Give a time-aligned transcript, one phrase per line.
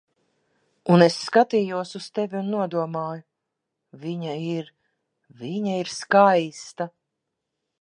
[0.93, 3.21] Un es skatījos uz tevi un nodomāju:
[4.07, 4.73] "Viņa ir...
[5.43, 6.89] Viņa ir skaista."